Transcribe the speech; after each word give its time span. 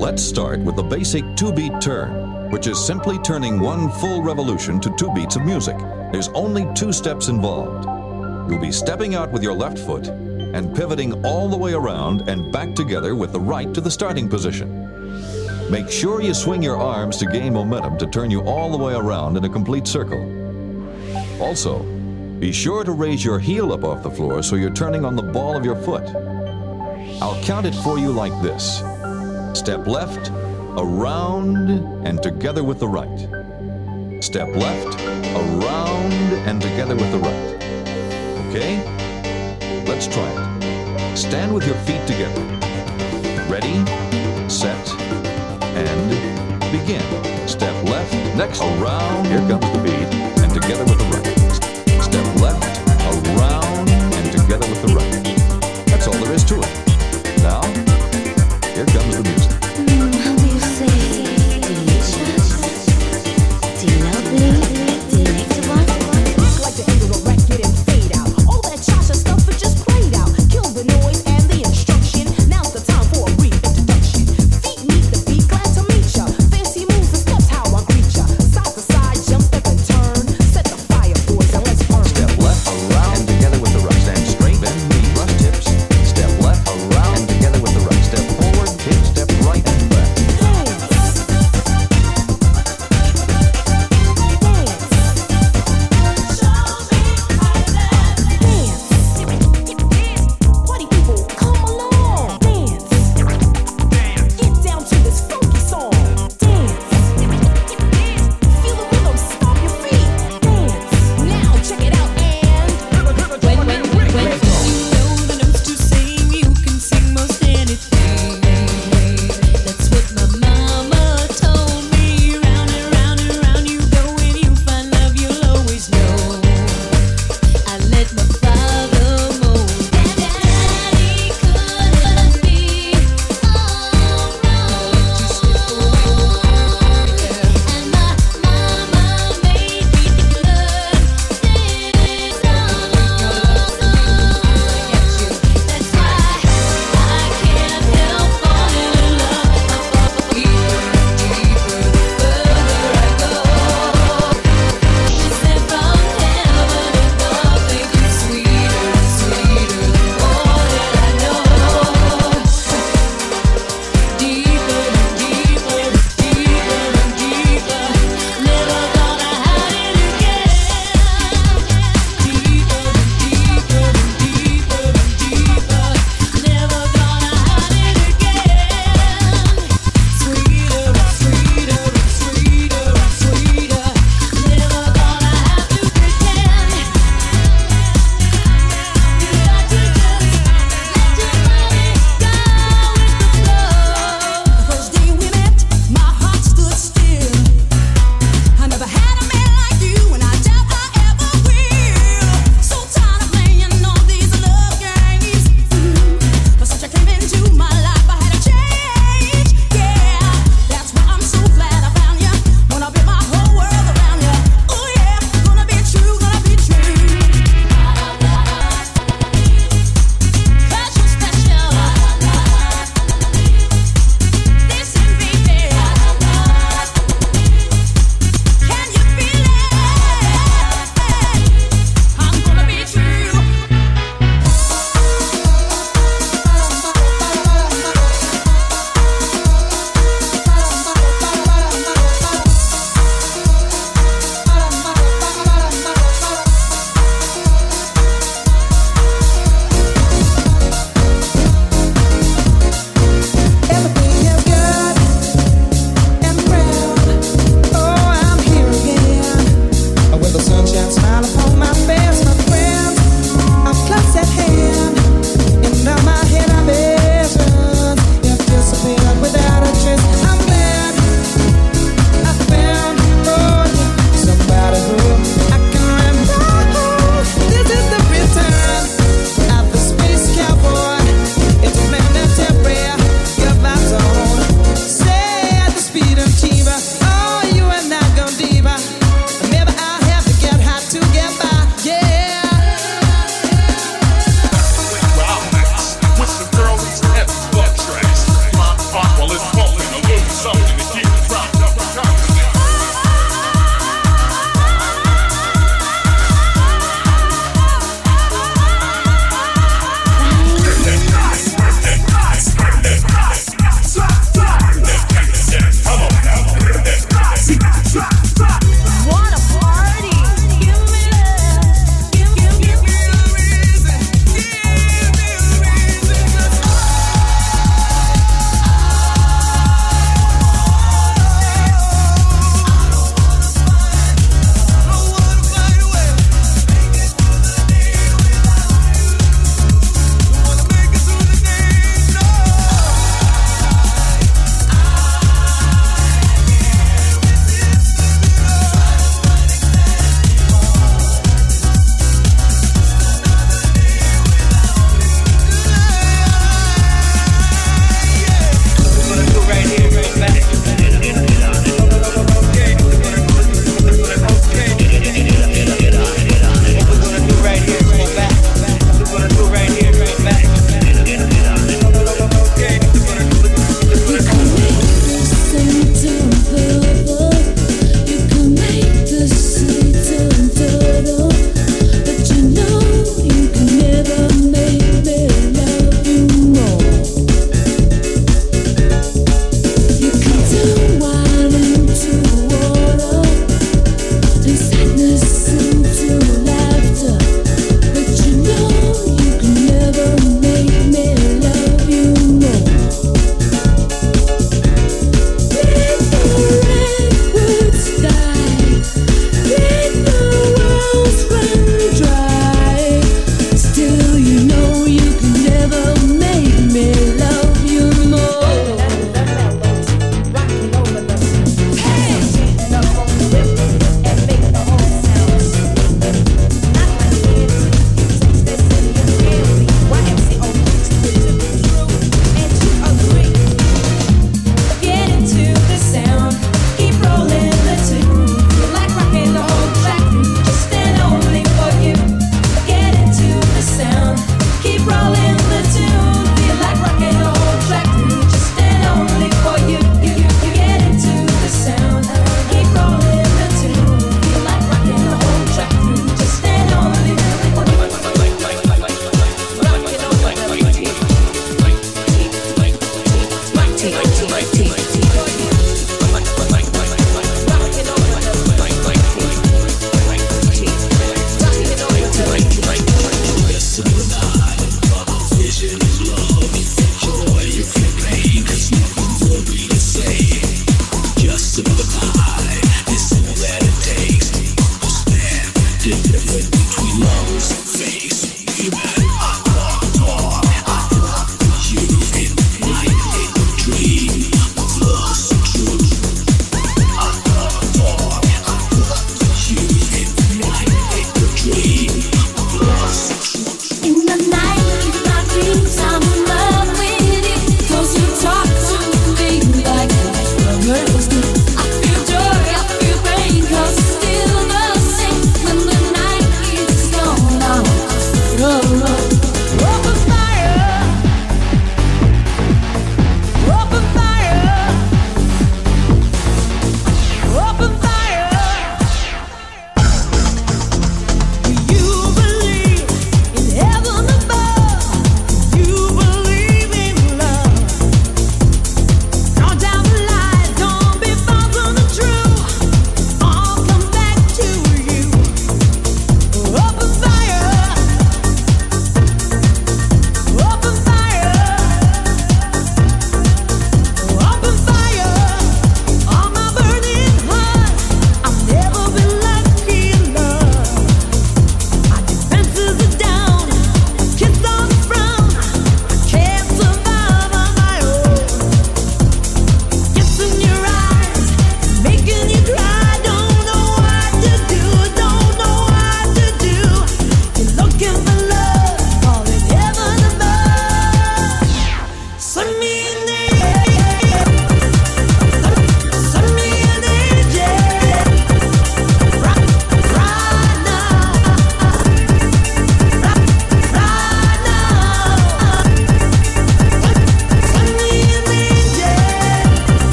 Let's 0.00 0.22
start 0.22 0.60
with 0.60 0.76
the 0.76 0.82
basic 0.82 1.22
two 1.36 1.52
beat 1.52 1.78
turn, 1.78 2.50
which 2.50 2.66
is 2.66 2.82
simply 2.82 3.18
turning 3.18 3.60
one 3.60 3.90
full 3.90 4.22
revolution 4.22 4.80
to 4.80 4.96
two 4.96 5.12
beats 5.12 5.36
of 5.36 5.44
music. 5.44 5.76
There's 6.10 6.28
only 6.28 6.66
two 6.74 6.90
steps 6.90 7.28
involved. 7.28 7.84
You'll 8.50 8.62
be 8.62 8.72
stepping 8.72 9.14
out 9.14 9.30
with 9.30 9.42
your 9.42 9.52
left 9.52 9.78
foot 9.78 10.06
and 10.06 10.74
pivoting 10.74 11.22
all 11.26 11.50
the 11.50 11.56
way 11.58 11.74
around 11.74 12.30
and 12.30 12.50
back 12.50 12.74
together 12.74 13.14
with 13.14 13.32
the 13.34 13.40
right 13.40 13.74
to 13.74 13.82
the 13.82 13.90
starting 13.90 14.26
position. 14.26 15.70
Make 15.70 15.90
sure 15.90 16.22
you 16.22 16.32
swing 16.32 16.62
your 16.62 16.78
arms 16.78 17.18
to 17.18 17.26
gain 17.26 17.52
momentum 17.52 17.98
to 17.98 18.06
turn 18.06 18.30
you 18.30 18.40
all 18.44 18.70
the 18.72 18.82
way 18.82 18.94
around 18.94 19.36
in 19.36 19.44
a 19.44 19.50
complete 19.50 19.86
circle. 19.86 20.18
Also, 21.42 21.82
be 22.40 22.52
sure 22.52 22.84
to 22.84 22.92
raise 22.92 23.22
your 23.22 23.38
heel 23.38 23.70
up 23.74 23.84
off 23.84 24.02
the 24.02 24.10
floor 24.10 24.42
so 24.42 24.56
you're 24.56 24.72
turning 24.72 25.04
on 25.04 25.14
the 25.14 25.22
ball 25.22 25.58
of 25.58 25.64
your 25.66 25.76
foot. 25.76 26.08
I'll 27.20 27.40
count 27.44 27.66
it 27.66 27.74
for 27.74 27.98
you 27.98 28.08
like 28.08 28.32
this 28.40 28.82
step 29.54 29.86
left, 29.86 30.30
around, 30.76 31.70
and 32.06 32.22
together 32.22 32.62
with 32.64 32.78
the 32.78 32.88
right. 32.88 33.20
Step 34.22 34.48
left, 34.56 35.00
around, 35.34 36.12
and 36.46 36.60
together 36.60 36.94
with 36.94 37.10
the 37.12 37.18
right. 37.18 37.54
Okay? 38.48 38.78
Let's 39.86 40.06
try 40.06 40.28
it. 40.30 41.16
Stand 41.16 41.54
with 41.54 41.66
your 41.66 41.76
feet 41.76 42.06
together. 42.06 42.42
Ready, 43.48 43.84
set, 44.48 44.88
and 45.74 46.10
begin. 46.70 47.02
Step 47.48 47.74
left, 47.84 48.14
next 48.36 48.60
around, 48.60 49.26
here 49.26 49.40
comes 49.48 49.70
the 49.72 49.82
beat, 49.82 50.19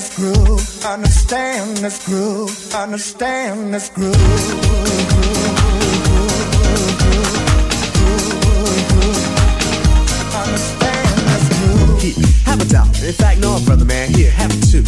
this 0.00 0.16
groove, 0.16 0.84
understand 0.86 1.76
this 1.78 2.06
groove, 2.06 2.74
understand 2.74 3.74
this 3.74 3.90
groove. 3.90 4.16
Have 12.46 12.60
a 12.60 12.64
dollar. 12.64 12.88
In 13.04 13.12
fact, 13.12 13.40
no, 13.40 13.60
brother 13.66 13.84
man. 13.84 14.08
Here, 14.14 14.30
have 14.30 14.50
two. 14.70 14.82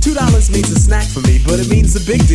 Two 0.00 0.14
dollars 0.14 0.50
means 0.50 0.70
a 0.70 0.80
snack 0.80 1.06
for 1.06 1.20
me, 1.20 1.38
but 1.46 1.60
it 1.60 1.68
means 1.68 1.94
a 1.94 2.00
big 2.10 2.26
deal 2.26 2.33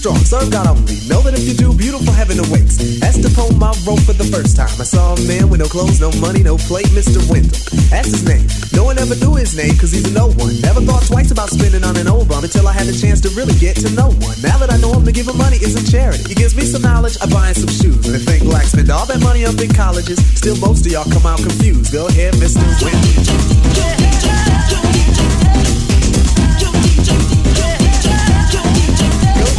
strong. 0.00 0.16
Serve 0.24 0.48
God 0.50 0.66
only. 0.66 0.96
Know 1.04 1.20
that 1.20 1.36
if 1.36 1.44
you 1.44 1.52
do, 1.52 1.76
beautiful 1.76 2.12
heaven 2.16 2.40
awaits. 2.40 2.80
That's 3.04 3.20
the 3.20 3.28
poem 3.36 3.60
I 3.60 3.76
wrote 3.84 4.00
for 4.08 4.16
the 4.16 4.24
first 4.32 4.56
time. 4.56 4.72
I 4.80 4.88
saw 4.88 5.12
a 5.12 5.20
man 5.28 5.52
with 5.52 5.60
no 5.60 5.68
clothes, 5.68 6.00
no 6.00 6.08
money, 6.24 6.40
no 6.42 6.56
plate, 6.56 6.88
Mr. 6.96 7.20
Wendal. 7.28 7.52
That's 7.92 8.08
his 8.08 8.24
name. 8.24 8.48
No 8.72 8.88
one 8.88 8.96
ever 8.96 9.12
knew 9.20 9.36
his 9.36 9.52
name, 9.52 9.76
cause 9.76 9.92
he's 9.92 10.08
a 10.08 10.12
no 10.16 10.32
one. 10.40 10.56
Never 10.64 10.80
thought 10.80 11.04
twice 11.04 11.30
about 11.30 11.52
spending 11.52 11.84
on 11.84 12.00
an 12.00 12.08
old 12.08 12.32
bum 12.32 12.42
until 12.42 12.66
I 12.66 12.72
had 12.72 12.88
the 12.88 12.96
chance 12.96 13.20
to 13.28 13.30
really 13.36 13.54
get 13.60 13.76
to 13.84 13.92
know 13.92 14.08
one. 14.24 14.40
Now 14.40 14.56
that 14.56 14.72
I 14.72 14.80
know 14.80 14.96
him, 14.96 15.04
to 15.04 15.12
give 15.12 15.28
him 15.28 15.36
money 15.36 15.60
is 15.60 15.76
a 15.76 15.84
charity. 15.84 16.24
He 16.32 16.34
gives 16.34 16.56
me 16.56 16.64
some 16.64 16.80
knowledge, 16.80 17.20
I 17.20 17.28
buy 17.28 17.52
him 17.52 17.60
some 17.60 17.72
shoes. 17.72 18.08
And 18.08 18.16
think 18.24 18.48
black 18.48 18.64
spend 18.64 18.88
all 18.88 19.04
that 19.04 19.20
money 19.20 19.44
on 19.44 19.52
big 19.60 19.76
colleges. 19.76 20.16
Still, 20.32 20.56
most 20.64 20.88
of 20.88 20.92
y'all 20.92 21.04
come 21.12 21.28
out 21.28 21.44
confused. 21.44 21.92
Go 21.92 22.08
ahead, 22.08 22.32
Mr. 22.40 22.64
Wendal 22.80 23.60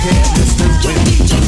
can't 0.01 0.37
listen 0.39 0.67
when 0.83 1.40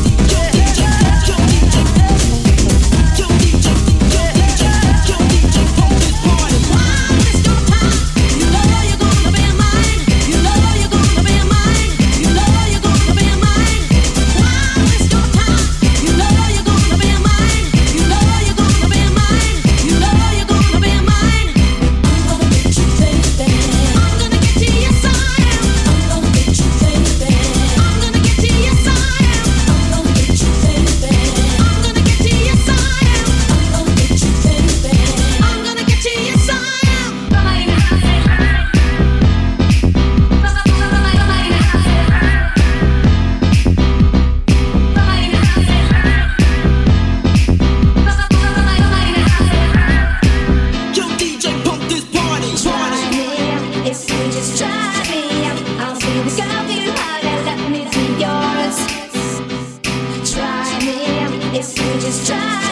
just 62.03 62.27
try 62.27 62.62